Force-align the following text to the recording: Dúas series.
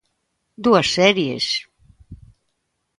Dúas 0.63 0.87
series. 0.99 1.45